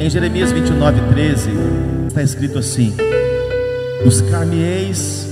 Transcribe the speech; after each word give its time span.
Em 0.00 0.08
Jeremias 0.08 0.52
29, 0.52 1.00
13, 1.12 1.50
está 2.06 2.22
escrito 2.22 2.56
assim: 2.56 2.94
Buscar-me-eis 4.04 5.28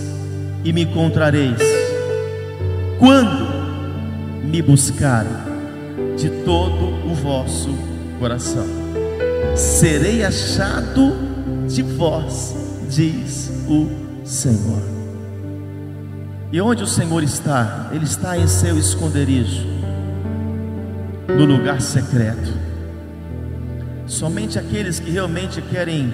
e 0.64 0.72
me 0.72 0.82
encontrareis, 0.82 1.60
quando 2.98 3.46
me 4.42 4.60
buscar 4.60 5.24
de 6.16 6.28
todo 6.44 7.08
o 7.08 7.14
vosso 7.14 7.70
coração. 8.18 8.66
Serei 9.54 10.24
achado 10.24 11.14
de 11.68 11.82
vós, 11.82 12.56
diz 12.90 13.52
o 13.68 13.88
Senhor. 14.24 14.82
E 16.50 16.60
onde 16.60 16.82
o 16.82 16.88
Senhor 16.88 17.22
está? 17.22 17.90
Ele 17.92 18.04
está 18.04 18.36
em 18.36 18.48
seu 18.48 18.76
esconderijo, 18.76 19.64
no 21.28 21.44
lugar 21.44 21.80
secreto. 21.80 22.75
Somente 24.06 24.58
aqueles 24.58 25.00
que 25.00 25.10
realmente 25.10 25.60
querem 25.60 26.12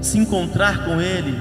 se 0.00 0.18
encontrar 0.18 0.84
com 0.84 1.00
Ele 1.00 1.36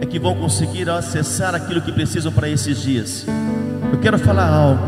é 0.00 0.06
que 0.06 0.18
vão 0.18 0.34
conseguir 0.34 0.90
acessar 0.90 1.54
aquilo 1.54 1.80
que 1.80 1.90
precisam 1.90 2.30
para 2.30 2.48
esses 2.48 2.82
dias. 2.82 3.24
Eu 3.90 3.98
quero 4.00 4.18
falar 4.18 4.48
algo. 4.48 4.82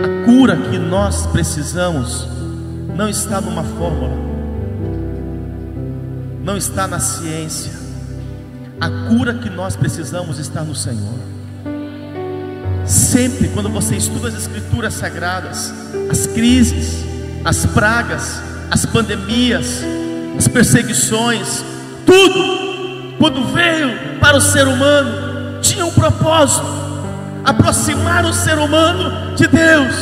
A 0.00 0.26
cura 0.26 0.56
que 0.56 0.78
nós 0.78 1.26
precisamos 1.26 2.26
não 2.96 3.08
está 3.08 3.40
numa 3.40 3.62
fórmula, 3.62 4.16
não 6.42 6.56
está 6.56 6.88
na 6.88 6.98
ciência. 6.98 7.72
A 8.80 8.88
cura 9.08 9.34
que 9.34 9.48
nós 9.48 9.76
precisamos 9.76 10.38
está 10.38 10.62
no 10.62 10.74
Senhor. 10.74 11.37
Sempre 13.08 13.48
quando 13.48 13.70
você 13.70 13.96
estuda 13.96 14.28
as 14.28 14.34
Escrituras 14.34 14.92
Sagradas, 14.92 15.72
as 16.10 16.26
crises, 16.26 17.06
as 17.42 17.64
pragas, 17.64 18.38
as 18.70 18.84
pandemias, 18.84 19.80
as 20.36 20.46
perseguições, 20.46 21.64
tudo, 22.04 23.16
quando 23.18 23.50
veio 23.50 24.18
para 24.20 24.36
o 24.36 24.40
ser 24.42 24.68
humano, 24.68 25.58
tinha 25.62 25.86
um 25.86 25.90
propósito 25.90 26.66
aproximar 27.42 28.26
o 28.26 28.32
ser 28.34 28.58
humano 28.58 29.34
de 29.34 29.46
Deus, 29.46 29.94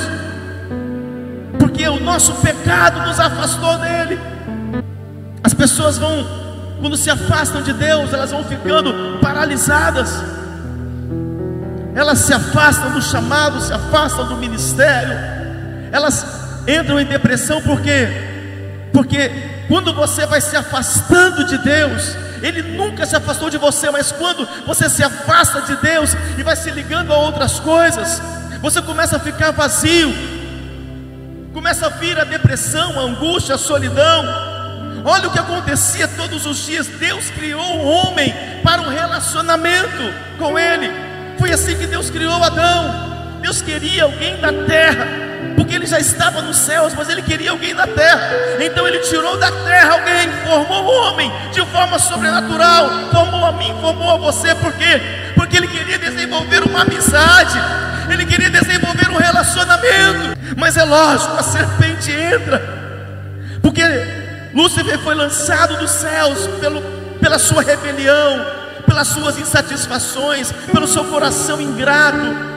porque 1.61 1.89
o 1.89 2.01
nosso 2.01 2.33
pecado 2.43 3.07
nos 3.07 3.21
afastou 3.21 3.79
dele. 3.79 4.19
As 5.45 5.55
pessoas 5.55 5.97
vão, 5.97 6.27
quando 6.81 6.97
se 6.97 7.09
afastam 7.09 7.63
de 7.63 7.73
Deus, 7.73 8.13
elas 8.13 8.33
vão 8.33 8.43
ficando 8.43 9.21
paralisadas, 9.21 10.11
elas 11.97 12.19
se 12.19 12.35
afastam 12.35 12.91
do 12.93 13.01
chamado, 13.01 13.59
se 13.59 13.73
afastam 13.73 14.29
do 14.29 14.37
ministério, 14.37 15.19
elas 15.91 16.27
entram 16.69 17.01
em 17.01 17.07
depressão 17.07 17.63
porque, 17.63 18.07
porque 18.93 19.31
quando 19.67 19.95
você 19.95 20.27
vai 20.27 20.43
se 20.43 20.55
afastando 20.55 21.47
de 21.47 21.57
Deus, 21.57 22.15
ele 22.43 22.61
nunca 22.77 23.07
se 23.07 23.17
afastou 23.17 23.49
de 23.49 23.57
você, 23.57 23.91
mas 23.91 24.13
quando 24.13 24.47
você 24.67 24.91
se 24.91 25.03
afasta 25.03 25.63
de 25.63 25.75
Deus 25.77 26.15
e 26.37 26.43
vai 26.43 26.55
se 26.55 26.71
ligando 26.71 27.15
a 27.15 27.17
outras 27.17 27.59
coisas, 27.59 28.21
você 28.61 28.83
começa 28.83 29.17
a 29.17 29.21
ficar 29.21 29.53
vazio, 29.53 30.13
começa 31.55 31.87
a 31.87 31.89
vir 31.89 32.21
a 32.21 32.25
depressão, 32.25 33.01
a 33.01 33.05
angústia, 33.05 33.55
a 33.55 33.59
solidão. 33.59 34.23
Olha 35.03 35.29
o 35.29 35.33
que 35.33 35.39
acontecia 35.39 36.07
todos 36.09 36.45
os 36.45 36.59
dias. 36.67 36.87
Deus 36.87 37.31
criou 37.31 37.79
o 37.79 37.87
homem 37.87 38.35
para 38.63 38.83
um 38.83 38.89
relacionamento 38.89 40.13
com 40.37 40.59
Ele. 40.59 41.06
Foi 41.39 41.53
assim 41.53 41.77
que 41.77 41.87
Deus 41.87 42.11
criou 42.11 42.43
Adão. 42.43 43.39
Deus 43.41 43.63
queria 43.63 44.05
alguém 44.05 44.37
da 44.41 44.53
terra 44.53 45.27
porque 45.57 45.75
ele 45.75 45.87
já 45.87 45.99
estava 45.99 46.43
nos 46.43 46.59
céus, 46.59 46.95
mas 46.95 47.09
ele 47.09 47.23
queria 47.23 47.51
alguém 47.51 47.75
da 47.75 47.87
terra. 47.87 48.31
Então 48.61 48.87
ele 48.87 48.99
tirou 49.01 49.37
da 49.39 49.51
terra 49.51 49.95
alguém, 49.95 50.31
formou 50.45 50.85
o 50.85 51.03
homem 51.03 51.33
de 51.53 51.65
forma 51.67 51.99
sobrenatural, 51.99 52.89
formou 53.11 53.45
a 53.45 53.53
mim, 53.53 53.75
formou 53.81 54.13
a 54.13 54.17
você, 54.17 54.55
por 54.55 54.73
quê? 54.75 55.01
Porque 55.35 55.57
ele 55.57 55.67
queria 55.67 55.99
desenvolver 55.99 56.63
uma 56.63 56.83
amizade, 56.83 57.59
ele 58.13 58.27
queria 58.27 58.51
desenvolver 58.51 59.09
um 59.11 59.17
relacionamento. 59.17 60.39
Mas 60.57 60.77
é 60.77 60.85
lógico, 60.85 61.37
a 61.37 61.43
serpente 61.43 62.13
entra, 62.13 62.63
porque 63.63 63.83
Lúcifer 64.55 64.99
foi 65.01 65.15
lançado 65.15 65.77
dos 65.79 65.91
céus 65.91 66.47
pelo, 66.61 66.81
pela 67.21 67.39
sua 67.39 67.63
rebelião, 67.63 68.47
pelas 68.87 69.09
suas 69.09 69.39
insatisfações, 69.39 70.53
pelo 70.73 70.87
seu 70.87 71.05
coração 71.05 71.61
ingrato 71.61 72.57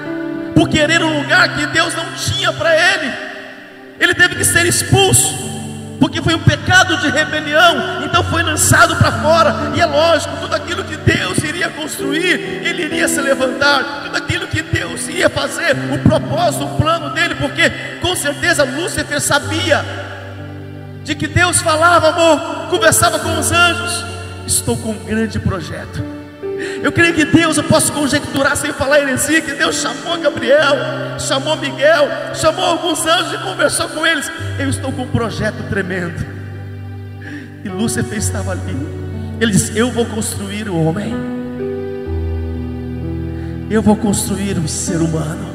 por 0.59 0.67
querer 0.67 1.01
um 1.01 1.21
lugar 1.21 1.55
que 1.55 1.65
Deus 1.67 1.95
não 1.95 2.03
tinha 2.15 2.51
para 2.51 2.75
ele. 2.75 3.13
Ele 3.97 4.13
teve 4.13 4.35
que 4.35 4.43
ser 4.43 4.65
expulso, 4.65 5.33
porque 6.01 6.21
foi 6.21 6.35
um 6.35 6.43
pecado 6.43 6.97
de 6.97 7.09
rebelião, 7.09 8.03
então 8.03 8.21
foi 8.25 8.43
lançado 8.43 8.93
para 8.97 9.09
fora. 9.09 9.55
E 9.73 9.79
é 9.79 9.85
lógico, 9.85 10.35
tudo 10.41 10.53
aquilo 10.53 10.83
que 10.83 10.97
Deus 10.97 11.37
iria 11.37 11.69
construir, 11.69 12.65
ele 12.65 12.83
iria 12.83 13.07
se 13.07 13.21
levantar, 13.21 14.03
tudo 14.03 14.17
aquilo 14.17 14.47
que 14.47 14.61
Deus 14.61 15.07
ia 15.07 15.29
fazer, 15.29 15.77
o 15.93 15.99
propósito, 15.99 16.65
o 16.65 16.75
plano 16.75 17.11
dele, 17.11 17.35
porque 17.35 17.69
com 18.01 18.13
certeza 18.13 18.65
Lúcifer 18.65 19.21
sabia 19.21 19.85
de 21.05 21.15
que 21.15 21.25
Deus 21.25 21.61
falava, 21.61 22.09
amor, 22.09 22.69
conversava 22.69 23.17
com 23.17 23.39
os 23.39 23.49
anjos. 23.49 24.05
Estou 24.45 24.75
com 24.75 24.89
um 24.91 25.05
grande 25.05 25.39
projeto 25.39 26.18
eu 26.83 26.91
creio 26.91 27.13
que 27.13 27.23
Deus, 27.23 27.57
eu 27.57 27.63
posso 27.63 27.91
conjecturar 27.93 28.55
sem 28.57 28.73
falar 28.73 28.99
heresia, 28.99 29.41
que 29.41 29.53
Deus 29.53 29.77
chamou 29.77 30.17
Gabriel, 30.19 30.75
chamou 31.17 31.55
Miguel, 31.55 32.07
chamou 32.35 32.65
alguns 32.65 33.05
anjos 33.05 33.33
e 33.33 33.37
conversou 33.37 33.87
com 33.89 34.05
eles. 34.05 34.29
Eu 34.57 34.69
estou 34.69 34.91
com 34.91 35.03
um 35.03 35.07
projeto 35.07 35.69
tremendo. 35.69 36.25
E 37.63 37.69
Lúcifer 37.69 38.17
estava 38.17 38.51
ali. 38.51 38.75
Ele 39.39 39.51
disse: 39.51 39.77
Eu 39.77 39.89
vou 39.91 40.05
construir 40.05 40.67
o 40.67 40.83
homem. 40.83 41.13
Eu 43.69 43.81
vou 43.81 43.95
construir 43.95 44.57
o 44.57 44.67
ser 44.67 44.97
humano. 44.97 45.47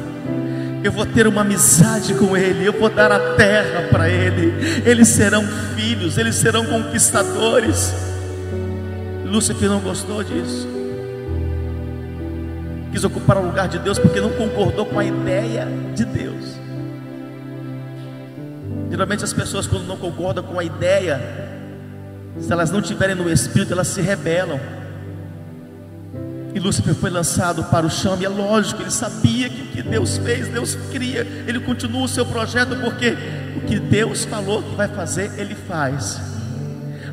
Eu 0.82 0.92
vou 0.92 1.04
ter 1.06 1.26
uma 1.26 1.40
amizade 1.40 2.12
com 2.14 2.36
ele, 2.36 2.66
eu 2.66 2.72
vou 2.72 2.90
dar 2.90 3.10
a 3.10 3.34
terra 3.34 3.88
para 3.90 4.08
ele. 4.08 4.52
Eles 4.84 5.08
serão 5.08 5.42
filhos, 5.74 6.18
eles 6.18 6.34
serão 6.34 6.64
conquistadores. 6.66 7.92
Lúcifer 9.24 9.68
não 9.68 9.80
gostou 9.80 10.22
disso 10.22 10.83
quis 12.94 13.02
ocupar 13.02 13.36
o 13.38 13.42
lugar 13.44 13.66
de 13.66 13.80
Deus 13.80 13.98
porque 13.98 14.20
não 14.20 14.30
concordou 14.30 14.86
com 14.86 15.00
a 15.00 15.04
ideia 15.04 15.66
de 15.96 16.04
Deus. 16.04 16.44
Geralmente 18.88 19.24
as 19.24 19.32
pessoas 19.32 19.66
quando 19.66 19.84
não 19.84 19.96
concordam 19.96 20.44
com 20.44 20.60
a 20.60 20.62
ideia, 20.62 21.20
se 22.38 22.52
elas 22.52 22.70
não 22.70 22.80
tiverem 22.80 23.16
no 23.16 23.28
Espírito, 23.28 23.72
elas 23.72 23.88
se 23.88 24.00
rebelam. 24.00 24.60
E 26.54 26.60
Lúcifer 26.60 26.94
foi 26.94 27.10
lançado 27.10 27.64
para 27.64 27.84
o 27.84 27.90
chão, 27.90 28.16
e 28.20 28.24
é 28.24 28.28
lógico, 28.28 28.80
ele 28.80 28.92
sabia 28.92 29.50
que 29.50 29.62
o 29.62 29.66
que 29.66 29.82
Deus 29.82 30.16
fez, 30.18 30.46
Deus 30.46 30.78
cria, 30.92 31.26
ele 31.48 31.58
continua 31.58 32.04
o 32.04 32.08
seu 32.08 32.24
projeto, 32.24 32.76
porque 32.76 33.16
o 33.56 33.62
que 33.62 33.80
Deus 33.80 34.24
falou 34.24 34.62
que 34.62 34.76
vai 34.76 34.86
fazer, 34.86 35.32
ele 35.36 35.56
faz. 35.56 36.20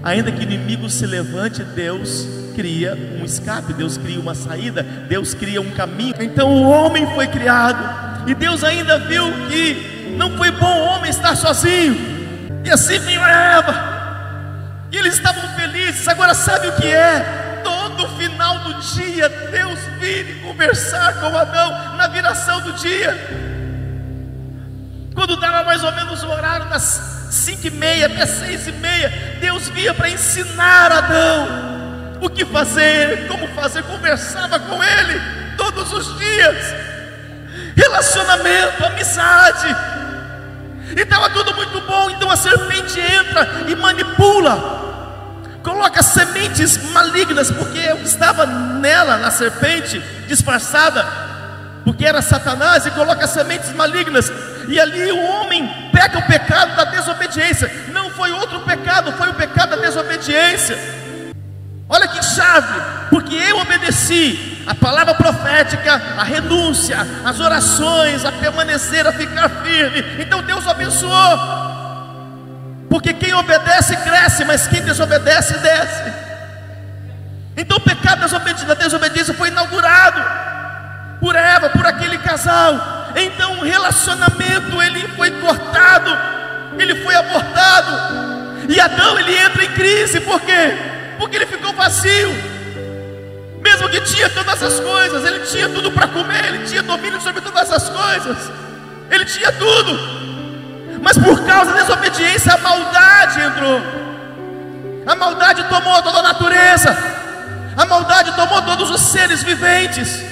Ainda 0.03 0.31
que 0.31 0.41
o 0.41 0.43
inimigo 0.43 0.87
se 0.91 1.07
levante, 1.07 1.63
Deus 1.63 2.40
cria 2.51 2.97
um 3.19 3.25
escape, 3.25 3.73
Deus 3.73 3.97
cria 3.97 4.19
uma 4.19 4.35
saída, 4.35 4.83
Deus 4.83 5.33
cria 5.33 5.61
um 5.61 5.71
caminho. 5.71 6.15
Então 6.19 6.49
o 6.49 6.69
homem 6.69 7.05
foi 7.13 7.27
criado, 7.27 8.27
e 8.27 8.35
Deus 8.35 8.63
ainda 8.63 8.99
viu 8.99 9.25
que 9.49 10.13
não 10.17 10.37
foi 10.37 10.51
bom 10.51 10.79
o 10.81 10.85
homem 10.87 11.09
estar 11.09 11.35
sozinho, 11.35 11.95
e 12.63 12.69
assim 12.69 12.99
veio 12.99 13.21
Eva, 13.23 13.73
e 14.91 14.97
eles 14.97 15.15
estavam 15.15 15.41
felizes. 15.55 16.07
Agora, 16.07 16.33
sabe 16.33 16.67
o 16.67 16.73
que 16.73 16.87
é? 16.87 17.61
Todo 17.63 18.07
final 18.17 18.59
do 18.59 18.73
dia, 18.81 19.29
Deus 19.29 19.79
vir 19.99 20.29
e 20.29 20.33
conversar 20.41 21.19
com 21.19 21.35
Adão 21.35 21.95
na 21.95 22.07
viração 22.07 22.61
do 22.61 22.73
dia. 22.73 23.15
Quando 25.13 25.37
dava 25.37 25.63
mais 25.63 25.83
ou 25.83 25.91
menos 25.91 26.23
o 26.23 26.27
horário 26.29 26.69
das 26.69 27.29
cinco 27.31 27.67
e 27.67 27.71
meia 27.71 28.07
até 28.07 28.25
seis 28.25 28.67
e 28.67 28.71
meia, 28.71 29.37
Deus 29.39 29.69
via 29.69 29.93
para 29.93 30.09
ensinar 30.09 30.91
Adão 30.91 31.70
o 32.21 32.29
que 32.29 32.45
fazer, 32.45 33.27
como 33.27 33.47
fazer, 33.49 33.83
conversava 33.83 34.59
com 34.59 34.81
ele 34.81 35.19
todos 35.57 35.91
os 35.91 36.17
dias. 36.19 36.75
Relacionamento, 37.75 38.85
amizade. 38.85 39.75
E 40.95 41.01
estava 41.01 41.29
tudo 41.31 41.55
muito 41.55 41.81
bom. 41.81 42.11
Então 42.11 42.29
a 42.29 42.37
serpente 42.37 42.99
entra 42.99 43.63
e 43.67 43.75
manipula, 43.75 45.57
coloca 45.63 46.03
sementes 46.03 46.77
malignas, 46.91 47.49
porque 47.49 47.79
estava 48.03 48.45
nela, 48.45 49.17
na 49.17 49.31
serpente, 49.31 49.99
disfarçada, 50.27 51.03
porque 51.83 52.05
era 52.05 52.21
Satanás, 52.21 52.85
e 52.85 52.91
coloca 52.91 53.25
sementes 53.25 53.73
malignas. 53.73 54.31
E 54.67 54.79
ali 54.79 55.11
o 55.11 55.21
homem 55.23 55.67
pega 55.91 56.19
o 56.19 56.27
pecado 56.27 56.75
da 56.75 56.83
desobediência. 56.83 57.71
Não 57.91 58.11
foi 58.11 58.31
outro 58.31 58.59
pecado, 58.59 59.11
foi 59.13 59.29
o 59.29 59.33
pecado 59.33 59.71
da 59.71 59.77
desobediência. 59.77 61.00
Olha 61.93 62.07
que 62.07 62.23
chave, 62.23 62.81
porque 63.09 63.35
eu 63.35 63.59
obedeci 63.59 64.63
a 64.65 64.73
palavra 64.73 65.13
profética, 65.13 66.01
a 66.17 66.23
renúncia, 66.23 67.05
as 67.25 67.41
orações, 67.41 68.23
a 68.23 68.31
permanecer, 68.31 69.05
a 69.05 69.11
ficar 69.11 69.49
firme. 69.49 70.23
Então 70.23 70.41
Deus 70.41 70.65
abençoou. 70.65 71.37
Porque 72.89 73.13
quem 73.13 73.33
obedece 73.33 73.97
cresce, 73.97 74.45
mas 74.45 74.67
quem 74.67 74.81
desobedece 74.83 75.57
desce. 75.57 76.13
Então 77.57 77.75
o 77.75 77.81
pecado 77.81 78.21
da 78.65 78.73
desobediência 78.73 79.33
foi 79.33 79.49
inaugurado 79.49 80.23
por 81.19 81.35
Eva, 81.35 81.71
por 81.71 81.85
aquele 81.85 82.17
casal. 82.19 83.11
Então 83.17 83.59
o 83.59 83.65
relacionamento 83.65 84.81
ele 84.81 85.09
foi 85.09 85.29
cortado, 85.41 86.17
ele 86.79 87.03
foi 87.03 87.15
abortado. 87.15 88.69
E 88.69 88.79
Adão 88.79 89.19
ele 89.19 89.35
entra 89.35 89.65
em 89.65 89.73
crise, 89.73 90.21
por 90.21 90.39
quê? 90.39 91.00
Porque 91.21 91.35
ele 91.35 91.45
ficou 91.45 91.71
vazio. 91.73 92.31
Mesmo 93.61 93.87
que 93.89 94.01
tinha 94.01 94.27
todas 94.27 94.63
as 94.63 94.79
coisas, 94.79 95.23
ele 95.23 95.45
tinha 95.45 95.69
tudo 95.69 95.91
para 95.91 96.07
comer, 96.07 96.45
ele 96.45 96.65
tinha 96.65 96.81
domínio 96.81 97.21
sobre 97.21 97.41
todas 97.41 97.71
as 97.71 97.89
coisas, 97.89 98.49
ele 99.07 99.23
tinha 99.25 99.51
tudo, 99.51 99.99
mas 100.99 101.15
por 101.19 101.45
causa 101.45 101.73
da 101.73 101.81
desobediência, 101.81 102.53
a 102.53 102.57
maldade 102.57 103.39
entrou, 103.39 103.81
a 105.05 105.15
maldade 105.15 105.63
tomou 105.69 106.01
toda 106.01 106.17
a 106.17 106.23
natureza, 106.23 106.97
a 107.77 107.85
maldade 107.85 108.35
tomou 108.35 108.63
todos 108.63 108.89
os 108.89 109.01
seres 109.01 109.43
viventes, 109.43 110.23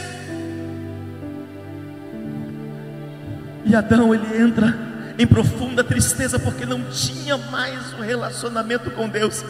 e 3.64 3.76
Adão 3.76 4.12
ele 4.12 4.42
entra 4.42 4.76
em 5.20 5.28
profunda 5.28 5.84
tristeza 5.84 6.40
porque 6.40 6.66
não 6.66 6.82
tinha 6.86 7.38
mais 7.38 7.94
um 7.94 8.02
relacionamento 8.02 8.90
com 8.90 9.08
Deus. 9.08 9.46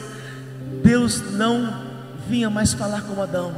Deus 0.84 1.32
não 1.34 1.74
vinha 2.28 2.50
mais 2.50 2.74
falar 2.74 3.02
com 3.02 3.22
Adão. 3.22 3.54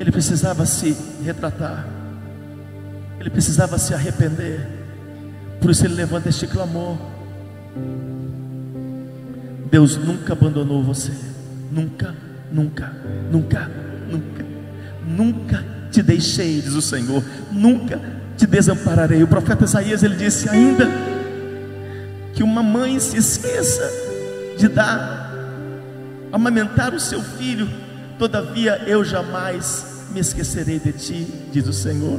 Ele 0.00 0.12
precisava 0.12 0.64
se 0.64 0.96
retratar, 1.24 1.86
ele 3.18 3.30
precisava 3.30 3.78
se 3.78 3.94
arrepender. 3.94 4.66
Por 5.60 5.70
isso 5.70 5.84
ele 5.84 5.94
levanta 5.94 6.28
este 6.28 6.46
clamor. 6.46 6.96
Deus 9.70 9.96
nunca 9.96 10.32
abandonou 10.32 10.82
você, 10.82 11.12
nunca, 11.70 12.14
nunca, 12.50 12.92
nunca, 13.30 13.70
nunca, 14.08 14.46
nunca 15.04 15.64
te 15.90 16.02
deixei, 16.02 16.60
diz 16.60 16.74
o 16.74 16.82
Senhor, 16.82 17.22
nunca 17.50 18.00
te 18.36 18.46
desampararei. 18.46 19.22
O 19.22 19.28
profeta 19.28 19.64
Isaías 19.64 20.02
ele 20.02 20.16
disse 20.16 20.48
ainda 20.48 20.86
que 22.38 22.42
uma 22.44 22.62
mãe 22.62 23.00
se 23.00 23.16
esqueça 23.16 23.82
de 24.56 24.68
dar, 24.68 25.34
amamentar 26.32 26.94
o 26.94 27.00
seu 27.00 27.20
filho 27.20 27.68
Todavia 28.18 28.82
eu 28.86 29.04
jamais 29.04 30.06
me 30.10 30.18
esquecerei 30.18 30.80
de 30.80 30.92
ti, 30.92 31.26
diz 31.52 31.68
o 31.68 31.72
Senhor. 31.72 32.18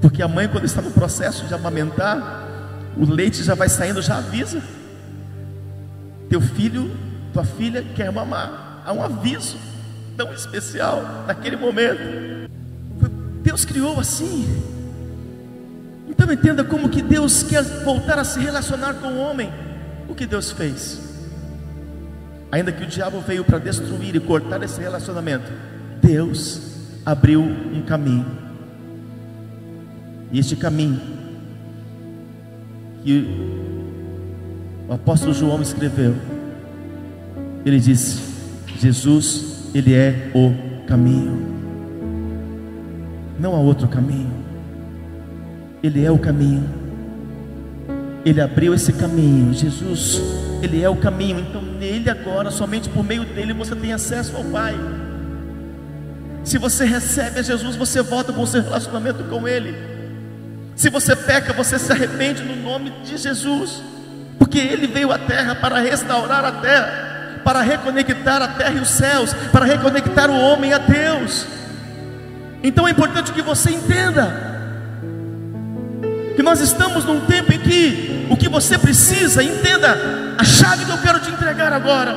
Porque 0.00 0.20
a 0.20 0.26
mãe, 0.26 0.48
quando 0.48 0.64
está 0.64 0.82
no 0.82 0.90
processo 0.90 1.46
de 1.46 1.54
amamentar, 1.54 2.48
o 2.96 3.04
leite 3.08 3.44
já 3.44 3.54
vai 3.54 3.68
saindo, 3.68 4.02
já 4.02 4.18
avisa. 4.18 4.60
Teu 6.28 6.40
filho, 6.40 6.90
tua 7.32 7.44
filha 7.44 7.84
quer 7.94 8.10
mamar. 8.10 8.82
Há 8.84 8.92
um 8.92 9.00
aviso 9.00 9.56
tão 10.16 10.32
especial 10.32 11.24
naquele 11.24 11.56
momento. 11.56 12.00
Deus 13.44 13.64
criou 13.64 14.00
assim. 14.00 14.71
Então 16.22 16.32
entenda 16.32 16.62
como 16.62 16.88
que 16.88 17.02
Deus 17.02 17.42
quer 17.42 17.62
voltar 17.84 18.18
a 18.18 18.24
se 18.24 18.38
relacionar 18.38 18.94
com 18.94 19.08
o 19.08 19.18
homem. 19.18 19.52
O 20.08 20.14
que 20.14 20.24
Deus 20.24 20.52
fez? 20.52 21.12
ainda 22.52 22.70
que 22.70 22.84
o 22.84 22.86
diabo 22.86 23.18
veio 23.22 23.42
para 23.42 23.58
destruir 23.58 24.14
e 24.14 24.20
cortar 24.20 24.62
esse 24.62 24.78
relacionamento, 24.78 25.50
Deus 26.02 26.60
abriu 27.04 27.40
um 27.40 27.80
caminho. 27.80 28.26
E 30.30 30.38
este 30.38 30.54
caminho 30.54 31.00
que 33.02 33.26
o 34.86 34.92
apóstolo 34.92 35.32
João 35.32 35.62
escreveu, 35.62 36.14
ele 37.64 37.80
disse: 37.80 38.20
Jesus, 38.78 39.70
ele 39.74 39.94
é 39.94 40.30
o 40.34 40.86
caminho. 40.86 41.50
Não 43.40 43.54
há 43.54 43.58
outro 43.58 43.88
caminho. 43.88 44.41
Ele 45.82 46.04
é 46.04 46.10
o 46.10 46.18
caminho. 46.18 46.68
Ele 48.24 48.40
abriu 48.40 48.72
esse 48.74 48.92
caminho. 48.92 49.52
Jesus 49.52 50.20
ele 50.62 50.80
é 50.80 50.88
o 50.88 50.94
caminho, 50.94 51.40
então 51.40 51.60
nele 51.60 52.08
agora, 52.08 52.48
somente 52.52 52.88
por 52.88 53.02
meio 53.02 53.24
dele, 53.24 53.52
você 53.52 53.74
tem 53.74 53.92
acesso 53.92 54.36
ao 54.36 54.44
Pai. 54.44 54.78
Se 56.44 56.56
você 56.56 56.84
recebe 56.84 57.40
a 57.40 57.42
Jesus, 57.42 57.74
você 57.74 58.00
volta 58.00 58.32
com 58.32 58.42
o 58.42 58.46
seu 58.46 58.62
relacionamento 58.62 59.24
com 59.24 59.48
Ele. 59.48 59.74
Se 60.76 60.88
você 60.88 61.16
peca, 61.16 61.52
você 61.52 61.80
se 61.80 61.90
arrepende 61.90 62.44
no 62.44 62.54
nome 62.54 62.90
de 63.04 63.16
Jesus, 63.16 63.82
porque 64.38 64.58
Ele 64.58 64.86
veio 64.86 65.10
à 65.10 65.18
terra 65.18 65.56
para 65.56 65.80
restaurar 65.80 66.44
a 66.44 66.52
terra, 66.52 67.40
para 67.42 67.60
reconectar 67.60 68.40
a 68.40 68.48
terra 68.48 68.74
e 68.74 68.80
os 68.80 68.88
céus, 68.88 69.34
para 69.50 69.64
reconectar 69.64 70.30
o 70.30 70.40
homem 70.40 70.72
a 70.72 70.78
Deus. 70.78 71.44
Então 72.62 72.86
é 72.86 72.92
importante 72.92 73.32
que 73.32 73.42
você 73.42 73.72
entenda 73.72 74.51
que 76.34 76.42
nós 76.42 76.60
estamos 76.60 77.04
num 77.04 77.20
tempo 77.20 77.52
em 77.52 77.58
que 77.58 78.26
o 78.30 78.36
que 78.36 78.48
você 78.48 78.78
precisa, 78.78 79.42
entenda, 79.42 80.34
a 80.38 80.44
chave 80.44 80.84
que 80.84 80.90
eu 80.90 80.98
quero 80.98 81.20
te 81.20 81.30
entregar 81.30 81.72
agora. 81.72 82.16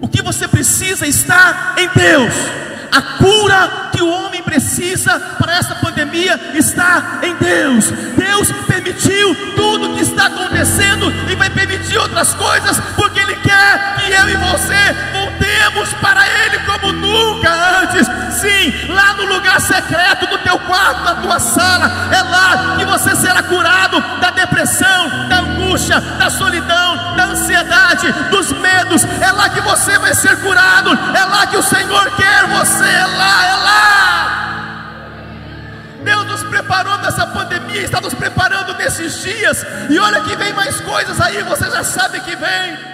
O 0.00 0.08
que 0.08 0.22
você 0.22 0.46
precisa 0.46 1.06
está 1.06 1.74
em 1.78 1.88
Deus. 1.88 2.32
A 2.92 3.02
cura 3.18 3.90
que 3.92 4.02
o 4.02 4.08
homem 4.08 4.42
precisa 4.42 5.18
para 5.38 5.56
essa 5.56 5.74
pandemia 5.76 6.38
está 6.54 7.20
em 7.22 7.34
Deus. 7.36 7.90
Deus 8.16 8.52
permitiu 8.66 9.54
tudo 9.56 9.94
que 9.96 10.02
está 10.02 10.26
acontecendo 10.26 11.12
e 11.28 11.34
vai 11.34 11.50
permitir 11.50 11.98
outras 11.98 12.34
coisas, 12.34 12.78
porque 12.94 13.18
Ele 13.18 13.34
quer 13.36 13.96
que 13.96 14.12
eu 14.12 14.28
e 14.28 14.36
você 14.36 15.23
voltemos 15.44 15.92
para 15.94 16.26
Ele 16.26 16.58
como 16.60 16.92
nunca 16.92 17.50
antes. 17.80 18.06
Sim, 18.40 18.92
lá 18.92 19.14
no 19.14 19.24
lugar 19.26 19.60
secreto 19.60 20.26
do 20.26 20.38
teu 20.38 20.58
quarto, 20.60 21.04
na 21.04 21.14
tua 21.16 21.38
sala, 21.38 21.90
é 22.12 22.22
lá 22.22 22.76
que 22.76 22.84
você 22.84 23.14
será 23.16 23.42
curado 23.42 24.00
da 24.20 24.30
depressão, 24.30 25.28
da 25.28 25.38
angústia, 25.38 26.00
da 26.00 26.30
solidão, 26.30 27.16
da 27.16 27.24
ansiedade, 27.26 28.10
dos 28.30 28.52
medos. 28.52 29.04
É 29.04 29.32
lá 29.32 29.48
que 29.48 29.60
você 29.60 29.98
vai 29.98 30.14
ser 30.14 30.36
curado. 30.40 30.90
É 31.14 31.24
lá 31.24 31.46
que 31.46 31.56
o 31.56 31.62
Senhor 31.62 32.10
quer 32.16 32.46
você. 32.46 32.84
É 32.84 33.06
lá, 33.06 33.46
é 33.46 33.54
lá. 33.56 34.40
Deus 36.02 36.24
nos 36.26 36.42
preparou 36.44 36.98
nessa 36.98 37.26
pandemia, 37.26 37.80
está 37.80 38.00
nos 38.00 38.12
preparando 38.12 38.74
nesses 38.74 39.22
dias. 39.22 39.64
E 39.88 39.98
olha 39.98 40.20
que 40.20 40.36
vem 40.36 40.52
mais 40.52 40.80
coisas 40.80 41.18
aí, 41.20 41.42
você 41.42 41.70
já 41.70 41.82
sabe 41.82 42.20
que 42.20 42.36
vem. 42.36 42.93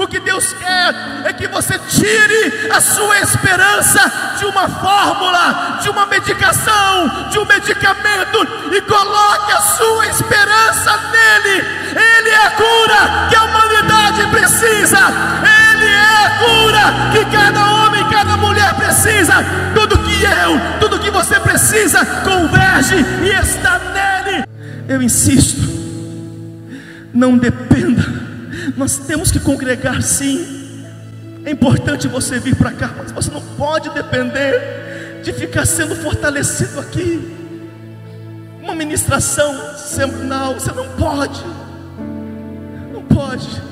O 0.00 0.06
que 0.06 0.18
Deus 0.18 0.54
quer 0.54 0.94
é 1.26 1.32
que 1.34 1.46
você 1.46 1.78
tire 1.78 2.70
a 2.72 2.80
sua 2.80 3.20
esperança 3.20 4.00
de 4.38 4.46
uma 4.46 4.66
fórmula, 4.66 5.78
de 5.82 5.90
uma 5.90 6.06
medicação, 6.06 7.28
de 7.28 7.38
um 7.38 7.44
medicamento 7.44 8.48
e 8.72 8.80
coloque 8.80 9.52
a 9.52 9.60
sua 9.60 10.06
esperança 10.06 10.98
nele. 11.12 11.66
Ele 11.90 12.30
é 12.30 12.46
a 12.46 12.50
cura 12.52 13.28
que 13.28 13.36
a 13.36 13.44
humanidade 13.44 14.26
precisa. 14.28 14.98
Ele 15.68 15.86
é 15.86 16.24
a 16.24 16.38
cura 16.38 17.12
que 17.12 17.36
cada 17.36 17.70
homem, 17.70 18.08
cada 18.08 18.38
mulher 18.38 18.72
precisa. 18.76 19.34
Tudo 19.74 19.98
que 19.98 20.24
eu, 20.24 20.78
tudo 20.80 20.98
que 20.98 21.10
você 21.10 21.38
precisa 21.40 22.06
converge 22.24 23.04
e 23.22 23.28
está 23.38 23.78
nele. 23.92 24.44
Eu 24.88 25.02
insisto, 25.02 25.60
não 27.12 27.36
dependa 27.36 27.89
nós 28.76 28.98
temos 28.98 29.30
que 29.30 29.40
congregar 29.40 30.02
sim. 30.02 30.84
É 31.44 31.50
importante 31.50 32.06
você 32.06 32.38
vir 32.38 32.54
para 32.54 32.72
cá, 32.72 32.90
mas 32.96 33.10
você 33.12 33.30
não 33.30 33.40
pode 33.56 33.90
depender 33.90 35.20
de 35.22 35.32
ficar 35.32 35.66
sendo 35.66 35.94
fortalecido 35.96 36.80
aqui. 36.80 37.36
Uma 38.62 38.74
ministração 38.74 39.76
semanal, 39.76 40.54
você 40.54 40.72
não 40.72 40.88
pode. 40.90 41.42
Não 42.92 43.02
pode. 43.02 43.62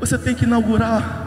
Você 0.00 0.18
tem 0.18 0.34
que 0.34 0.44
inaugurar 0.44 1.26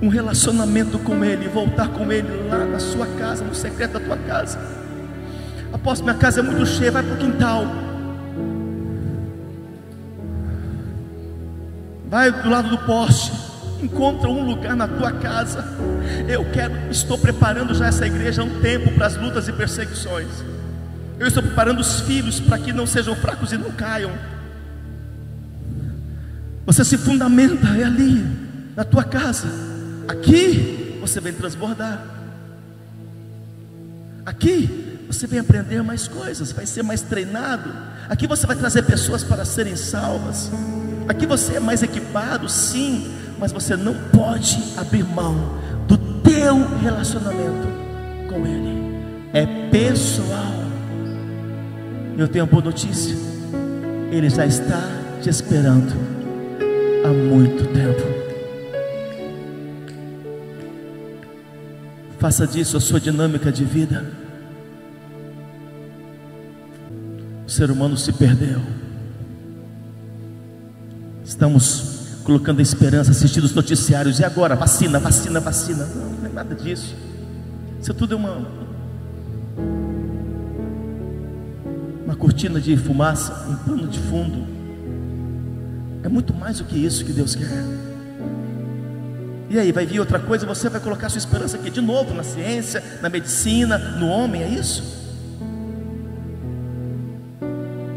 um 0.00 0.08
relacionamento 0.08 0.98
com 1.00 1.24
Ele, 1.24 1.48
voltar 1.48 1.88
com 1.88 2.10
Ele 2.12 2.48
lá 2.48 2.64
na 2.64 2.78
sua 2.78 3.06
casa, 3.18 3.44
no 3.44 3.54
secreto 3.54 3.94
da 3.94 4.00
tua 4.00 4.16
casa. 4.16 4.58
Após 5.72 6.00
minha 6.00 6.14
casa 6.14 6.40
é 6.40 6.42
muito 6.42 6.64
cheia, 6.66 6.92
vai 6.92 7.02
para 7.02 7.14
o 7.14 7.18
quintal. 7.18 7.87
Vai 12.08 12.32
do 12.32 12.48
lado 12.48 12.70
do 12.70 12.78
poste, 12.78 13.32
encontra 13.82 14.28
um 14.28 14.44
lugar 14.44 14.74
na 14.74 14.88
tua 14.88 15.12
casa. 15.12 15.64
Eu 16.26 16.44
quero, 16.50 16.74
estou 16.90 17.18
preparando 17.18 17.74
já 17.74 17.86
essa 17.86 18.06
igreja 18.06 18.40
há 18.40 18.44
um 18.44 18.60
tempo 18.60 18.92
para 18.94 19.06
as 19.06 19.16
lutas 19.16 19.46
e 19.46 19.52
perseguições. 19.52 20.28
Eu 21.18 21.26
estou 21.26 21.42
preparando 21.42 21.80
os 21.80 22.00
filhos 22.00 22.40
para 22.40 22.58
que 22.58 22.72
não 22.72 22.86
sejam 22.86 23.14
fracos 23.14 23.52
e 23.52 23.58
não 23.58 23.70
caiam. 23.72 24.12
Você 26.64 26.84
se 26.84 26.96
fundamenta, 26.96 27.66
é 27.78 27.84
ali, 27.84 28.24
na 28.74 28.84
tua 28.84 29.04
casa. 29.04 29.48
Aqui 30.06 30.98
você 31.00 31.20
vem 31.20 31.32
transbordar. 31.32 32.02
Aqui 34.24 34.98
você 35.06 35.26
vem 35.26 35.40
aprender 35.40 35.82
mais 35.82 36.06
coisas, 36.06 36.52
vai 36.52 36.66
ser 36.66 36.82
mais 36.82 37.02
treinado. 37.02 37.70
Aqui 38.08 38.26
você 38.26 38.46
vai 38.46 38.56
trazer 38.56 38.82
pessoas 38.82 39.24
para 39.24 39.44
serem 39.44 39.76
salvas. 39.76 40.50
Aqui 41.08 41.26
você 41.26 41.56
é 41.56 41.60
mais 41.60 41.82
equipado, 41.82 42.48
sim, 42.50 43.10
mas 43.38 43.50
você 43.50 43.74
não 43.74 43.94
pode 44.12 44.62
abrir 44.76 45.02
mão 45.02 45.58
do 45.86 45.96
teu 46.22 46.78
relacionamento 46.80 47.66
com 48.28 48.46
Ele. 48.46 48.94
É 49.32 49.46
pessoal. 49.70 50.52
Eu 52.16 52.28
tenho 52.28 52.44
uma 52.44 52.50
boa 52.50 52.64
notícia. 52.64 53.16
Ele 54.10 54.28
já 54.28 54.44
está 54.44 54.82
te 55.22 55.30
esperando 55.30 55.94
há 57.04 57.08
muito 57.08 57.64
tempo. 57.72 58.02
Faça 62.18 62.46
disso 62.46 62.76
a 62.76 62.80
sua 62.80 63.00
dinâmica 63.00 63.50
de 63.50 63.64
vida. 63.64 64.04
O 67.46 67.50
ser 67.50 67.70
humano 67.70 67.96
se 67.96 68.12
perdeu. 68.12 68.60
Estamos 71.38 72.18
colocando 72.24 72.58
a 72.58 72.62
esperança, 72.62 73.12
assistindo 73.12 73.44
os 73.44 73.54
noticiários, 73.54 74.18
e 74.18 74.24
agora? 74.24 74.56
Vacina, 74.56 74.98
vacina, 74.98 75.38
vacina. 75.38 75.86
Não, 75.86 76.10
não 76.10 76.26
é 76.26 76.32
nada 76.32 76.52
disso. 76.52 76.96
Isso 77.80 77.94
tudo 77.94 78.14
é 78.14 78.16
uma, 78.16 78.44
uma 82.04 82.16
cortina 82.16 82.60
de 82.60 82.76
fumaça, 82.76 83.32
um 83.48 83.54
pano 83.54 83.86
de 83.86 84.00
fundo. 84.00 84.48
É 86.02 86.08
muito 86.08 86.34
mais 86.34 86.58
do 86.58 86.64
que 86.64 86.76
isso 86.76 87.04
que 87.04 87.12
Deus 87.12 87.36
quer. 87.36 87.64
E 89.48 89.60
aí, 89.60 89.70
vai 89.70 89.86
vir 89.86 90.00
outra 90.00 90.18
coisa, 90.18 90.44
você 90.44 90.68
vai 90.68 90.80
colocar 90.80 91.08
sua 91.08 91.18
esperança 91.18 91.56
aqui 91.56 91.70
de 91.70 91.80
novo 91.80 92.12
na 92.14 92.24
ciência, 92.24 92.82
na 93.00 93.08
medicina, 93.08 93.78
no 93.78 94.08
homem, 94.08 94.42
é 94.42 94.48
isso? 94.48 94.82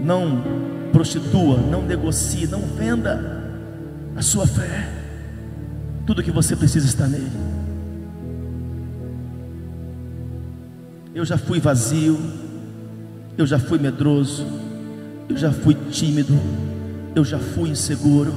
Não 0.03 0.70
prostitua, 0.91 1.57
não 1.57 1.81
negocie, 1.81 2.47
não 2.47 2.61
venda 2.61 3.41
a 4.15 4.21
sua 4.21 4.45
fé. 4.45 4.89
Tudo 6.05 6.23
que 6.23 6.31
você 6.31 6.55
precisa 6.55 6.85
está 6.85 7.07
nele. 7.07 7.31
Eu 11.13 11.25
já 11.25 11.37
fui 11.37 11.59
vazio, 11.59 12.19
eu 13.37 13.45
já 13.45 13.59
fui 13.59 13.77
medroso, 13.77 14.45
eu 15.29 15.37
já 15.37 15.51
fui 15.51 15.75
tímido, 15.89 16.37
eu 17.15 17.23
já 17.23 17.37
fui 17.37 17.69
inseguro 17.69 18.33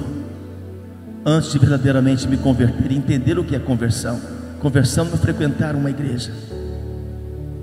antes 1.25 1.53
de 1.53 1.59
verdadeiramente 1.59 2.29
me 2.29 2.37
converter 2.37 2.93
entender 2.93 3.39
o 3.39 3.45
que 3.45 3.57
é 3.57 3.59
conversão. 3.59 4.21
Conversão 4.61 5.09
é 5.13 5.17
frequentar 5.17 5.75
uma 5.75 5.91
igreja. 5.91 6.33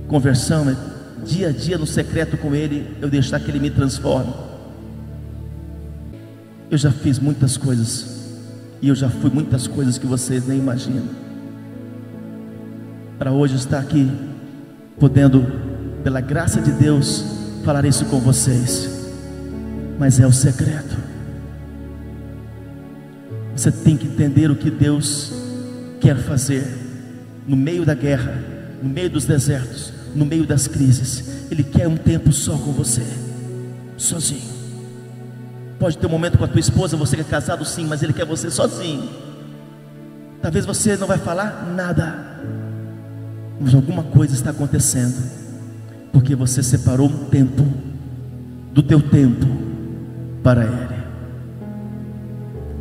Conversão 0.07 0.69
é 0.69 0.75
dia 1.25 1.49
a 1.49 1.51
dia 1.51 1.77
no 1.77 1.85
secreto 1.85 2.37
com 2.37 2.55
Ele, 2.55 2.97
eu 3.01 3.09
deixar 3.09 3.39
que 3.39 3.49
Ele 3.49 3.59
me 3.59 3.69
transforme. 3.69 4.50
Eu 6.71 6.77
já 6.77 6.89
fiz 6.89 7.19
muitas 7.19 7.57
coisas, 7.57 8.05
e 8.81 8.87
eu 8.87 8.95
já 8.95 9.09
fui 9.09 9.29
muitas 9.29 9.67
coisas 9.67 9.97
que 9.97 10.07
vocês 10.07 10.47
nem 10.47 10.57
imaginam. 10.57 11.03
Para 13.19 13.33
hoje 13.33 13.57
estar 13.57 13.77
aqui, 13.77 14.09
podendo, 14.97 15.45
pela 16.01 16.21
graça 16.21 16.61
de 16.61 16.71
Deus, 16.71 17.25
falar 17.65 17.83
isso 17.83 18.05
com 18.05 18.21
vocês, 18.21 18.89
mas 19.99 20.17
é 20.21 20.25
o 20.25 20.31
secreto. 20.31 20.95
Você 23.53 23.69
tem 23.69 23.97
que 23.97 24.07
entender 24.07 24.49
o 24.49 24.55
que 24.55 24.71
Deus 24.71 25.33
quer 25.99 26.15
fazer 26.15 26.65
no 27.45 27.57
meio 27.57 27.85
da 27.85 27.93
guerra, 27.93 28.33
no 28.81 28.87
meio 28.87 29.09
dos 29.09 29.25
desertos, 29.25 29.91
no 30.15 30.25
meio 30.25 30.45
das 30.45 30.67
crises. 30.67 31.49
Ele 31.51 31.63
quer 31.63 31.89
um 31.89 31.97
tempo 31.97 32.31
só 32.31 32.57
com 32.57 32.71
você, 32.71 33.03
sozinho. 33.97 34.60
Pode 35.81 35.97
ter 35.97 36.05
um 36.05 36.11
momento 36.11 36.37
com 36.37 36.45
a 36.45 36.47
tua 36.47 36.59
esposa, 36.59 36.95
você 36.95 37.15
que 37.15 37.23
é 37.23 37.25
casado, 37.25 37.65
sim, 37.65 37.87
mas 37.87 38.03
Ele 38.03 38.13
quer 38.13 38.23
você 38.23 38.51
sozinho. 38.51 39.09
Talvez 40.39 40.63
você 40.63 40.95
não 40.95 41.07
vai 41.07 41.17
falar 41.17 41.73
nada, 41.75 42.37
mas 43.59 43.73
alguma 43.73 44.03
coisa 44.03 44.35
está 44.35 44.51
acontecendo, 44.51 45.15
porque 46.13 46.35
você 46.35 46.61
separou 46.61 47.07
um 47.07 47.25
tempo 47.29 47.65
do 48.71 48.83
teu 48.83 49.01
tempo 49.01 49.47
para 50.43 50.65
Ele. 50.65 51.01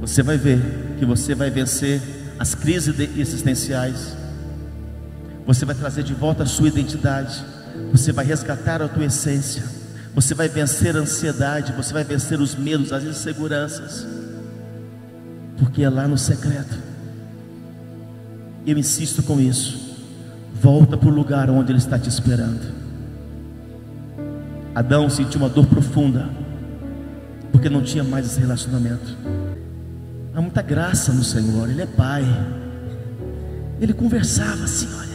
Você 0.02 0.22
vai 0.22 0.36
ver 0.36 0.60
que 0.98 1.06
você 1.06 1.34
vai 1.34 1.48
vencer 1.48 2.02
as 2.38 2.54
crises 2.54 2.94
existenciais. 3.16 4.14
Você 5.46 5.64
vai 5.64 5.74
trazer 5.74 6.02
de 6.02 6.12
volta 6.12 6.42
a 6.42 6.46
sua 6.46 6.68
identidade. 6.68 7.42
Você 7.92 8.12
vai 8.12 8.26
resgatar 8.26 8.82
a 8.82 8.88
tua 8.88 9.06
essência. 9.06 9.79
Você 10.14 10.34
vai 10.34 10.48
vencer 10.48 10.96
a 10.96 11.00
ansiedade. 11.00 11.72
Você 11.72 11.92
vai 11.92 12.04
vencer 12.04 12.40
os 12.40 12.54
medos, 12.54 12.92
as 12.92 13.04
inseguranças. 13.04 14.06
Porque 15.58 15.82
é 15.82 15.90
lá 15.90 16.08
no 16.08 16.18
secreto. 16.18 16.78
Eu 18.66 18.76
insisto 18.78 19.22
com 19.22 19.40
isso. 19.40 19.96
Volta 20.54 20.96
para 20.96 21.08
o 21.08 21.12
lugar 21.12 21.48
onde 21.48 21.72
Ele 21.72 21.78
está 21.78 21.98
te 21.98 22.08
esperando. 22.08 22.80
Adão 24.74 25.10
sentiu 25.10 25.40
uma 25.40 25.48
dor 25.48 25.66
profunda, 25.66 26.28
porque 27.50 27.68
não 27.68 27.82
tinha 27.82 28.04
mais 28.04 28.26
esse 28.26 28.38
relacionamento. 28.38 29.16
Há 30.34 30.40
muita 30.40 30.62
graça 30.62 31.12
no 31.12 31.24
Senhor, 31.24 31.68
Ele 31.68 31.82
é 31.82 31.86
Pai. 31.86 32.24
Ele 33.80 33.92
conversava 33.92 34.64
assim: 34.64 34.88
olha, 34.94 35.09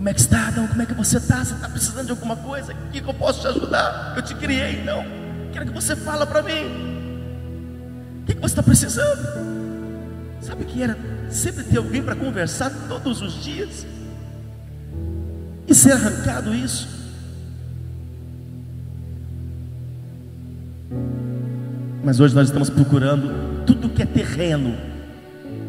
como 0.00 0.08
é 0.08 0.14
que 0.14 0.20
está, 0.20 0.48
Adão? 0.48 0.66
Como 0.66 0.80
é 0.80 0.86
que 0.86 0.94
você 0.94 1.18
está? 1.18 1.44
Você 1.44 1.52
está 1.52 1.68
precisando 1.68 2.06
de 2.06 2.10
alguma 2.12 2.34
coisa? 2.34 2.72
O 2.72 2.90
que 2.90 3.06
eu 3.06 3.12
posso 3.12 3.42
te 3.42 3.48
ajudar? 3.48 4.14
Eu 4.16 4.22
te 4.22 4.34
criei, 4.34 4.82
não. 4.82 5.04
Quero 5.52 5.66
que 5.66 5.72
você 5.74 5.94
fala 5.94 6.26
para 6.26 6.42
mim. 6.42 8.22
O 8.22 8.24
que 8.24 8.32
você 8.32 8.46
está 8.46 8.62
precisando? 8.62 9.28
Sabe 10.40 10.64
que 10.64 10.82
era 10.82 10.96
sempre 11.28 11.64
ter 11.64 11.76
alguém 11.76 12.02
para 12.02 12.16
conversar 12.16 12.70
todos 12.88 13.20
os 13.20 13.44
dias 13.44 13.86
e 15.68 15.74
ser 15.74 15.92
arrancado 15.92 16.54
isso. 16.54 16.88
Mas 22.02 22.20
hoje 22.20 22.34
nós 22.34 22.48
estamos 22.48 22.70
procurando 22.70 23.66
tudo 23.66 23.90
que 23.90 24.02
é 24.02 24.06
terreno 24.06 24.78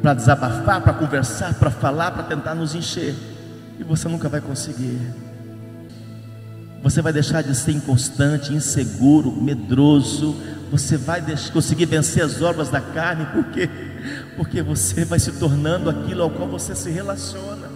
para 0.01 0.13
desabafar, 0.13 0.79
para 0.79 0.93
conversar, 0.93 1.53
para 1.55 1.69
falar, 1.69 2.11
para 2.11 2.23
tentar 2.23 2.55
nos 2.55 2.73
encher. 2.73 3.13
E 3.81 3.83
você 3.83 4.07
nunca 4.07 4.29
vai 4.29 4.39
conseguir. 4.39 4.99
Você 6.83 7.01
vai 7.01 7.11
deixar 7.11 7.41
de 7.41 7.55
ser 7.55 7.71
inconstante, 7.71 8.53
inseguro, 8.53 9.31
medroso. 9.31 10.35
Você 10.69 10.97
vai 10.97 11.23
conseguir 11.51 11.87
vencer 11.87 12.23
as 12.23 12.43
obras 12.43 12.69
da 12.69 12.79
carne, 12.79 13.25
por 13.25 13.45
quê? 13.45 13.67
Porque 14.37 14.61
você 14.61 15.03
vai 15.03 15.17
se 15.17 15.31
tornando 15.31 15.89
aquilo 15.89 16.21
ao 16.21 16.29
qual 16.29 16.47
você 16.47 16.75
se 16.75 16.91
relaciona. 16.91 17.69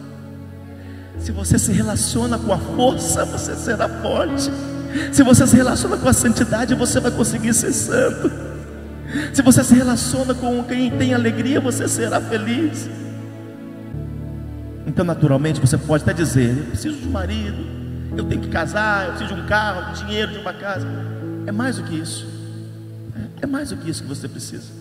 Se 1.18 1.32
você 1.32 1.58
se 1.58 1.72
relaciona 1.72 2.38
com 2.38 2.54
a 2.54 2.60
força, 2.60 3.26
você 3.26 3.56
será 3.56 3.90
forte. 3.90 4.52
Se 5.12 5.24
você 5.24 5.48
se 5.48 5.56
relaciona 5.56 5.98
com 5.98 6.08
a 6.08 6.14
santidade, 6.14 6.76
você 6.76 7.00
vai 7.00 7.10
conseguir 7.10 7.56
ser 7.56 7.74
santo. 7.74 8.32
Se 9.34 9.42
você 9.42 9.64
se 9.64 9.74
relaciona 9.74 10.36
com 10.36 10.64
quem 10.66 10.92
tem 10.92 11.16
alegria, 11.16 11.60
você 11.60 11.88
será 11.88 12.22
feliz. 12.22 12.88
Então, 14.96 15.04
naturalmente, 15.04 15.60
você 15.60 15.78
pode 15.78 16.04
até 16.04 16.14
dizer: 16.14 16.58
Eu 16.58 16.66
preciso 16.68 17.02
de 17.02 17.06
um 17.06 17.12
marido, 17.12 17.58
eu 18.16 18.24
tenho 18.24 18.42
que 18.42 18.48
casar, 18.48 19.08
eu 19.08 19.10
preciso 19.10 19.36
de 19.36 19.42
um 19.42 19.46
carro, 19.46 19.92
de 19.92 20.06
dinheiro, 20.06 20.32
de 20.32 20.38
uma 20.38 20.54
casa. 20.54 20.88
É 21.46 21.52
mais 21.52 21.76
do 21.76 21.84
que 21.84 21.96
isso. 21.96 22.26
É 23.42 23.46
mais 23.46 23.72
do 23.72 23.76
que 23.76 23.90
isso 23.90 24.04
que 24.04 24.08
você 24.08 24.30
precisa. 24.30 24.72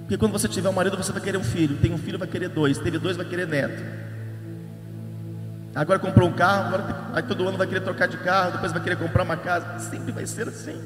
Porque 0.00 0.18
quando 0.18 0.32
você 0.32 0.46
tiver 0.46 0.68
um 0.68 0.74
marido, 0.74 0.94
você 0.94 1.10
vai 1.10 1.22
querer 1.22 1.38
um 1.38 1.42
filho. 1.42 1.78
Tem 1.78 1.90
um 1.90 1.96
filho, 1.96 2.18
vai 2.18 2.28
querer 2.28 2.50
dois. 2.50 2.76
Teve 2.76 2.98
dois, 2.98 3.16
vai 3.16 3.24
querer 3.24 3.48
neto. 3.48 3.82
Agora 5.74 5.98
comprou 5.98 6.28
um 6.28 6.32
carro, 6.32 6.66
agora, 6.74 6.96
aí 7.14 7.22
todo 7.22 7.48
ano 7.48 7.56
vai 7.56 7.66
querer 7.66 7.80
trocar 7.80 8.08
de 8.08 8.18
carro, 8.18 8.52
depois 8.52 8.72
vai 8.72 8.82
querer 8.82 8.96
comprar 8.96 9.22
uma 9.22 9.38
casa. 9.38 9.78
Sempre 9.78 10.12
vai 10.12 10.26
ser 10.26 10.48
assim. 10.48 10.78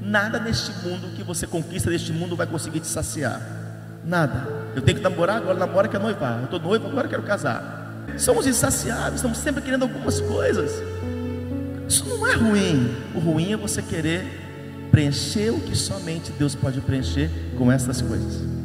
Nada 0.00 0.40
neste 0.40 0.72
mundo 0.82 1.14
que 1.14 1.22
você 1.22 1.46
conquista 1.46 1.90
neste 1.90 2.10
mundo 2.10 2.34
vai 2.36 2.46
conseguir 2.46 2.80
te 2.80 2.86
saciar. 2.86 3.38
Nada. 4.02 4.55
Eu 4.76 4.82
tenho 4.82 4.98
que 4.98 5.02
namorar, 5.02 5.38
agora 5.38 5.58
namora 5.58 5.88
quer 5.88 5.98
noivar. 5.98 6.38
Eu 6.40 6.44
estou 6.44 6.60
noivo, 6.60 6.86
agora 6.86 7.08
quero 7.08 7.22
casar. 7.22 8.04
Somos 8.18 8.46
insaciáveis, 8.46 9.14
estamos 9.14 9.38
sempre 9.38 9.62
querendo 9.62 9.84
algumas 9.84 10.20
coisas. 10.20 10.70
Isso 11.88 12.04
não 12.06 12.26
é 12.26 12.34
ruim. 12.34 12.94
O 13.14 13.18
ruim 13.18 13.52
é 13.54 13.56
você 13.56 13.80
querer 13.80 14.88
preencher 14.90 15.48
o 15.50 15.60
que 15.60 15.74
somente 15.74 16.30
Deus 16.32 16.54
pode 16.54 16.82
preencher 16.82 17.30
com 17.56 17.72
essas 17.72 18.02
coisas. 18.02 18.55